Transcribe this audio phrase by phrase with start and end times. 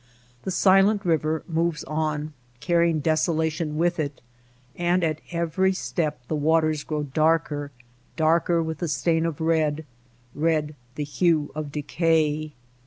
[0.45, 4.19] The Silent Eiver moves on carrying desolation with it;
[4.75, 7.69] and at every step the waters grow darker,
[8.15, 9.85] darker with the stain of red—
[10.33, 12.53] red the hue of decay.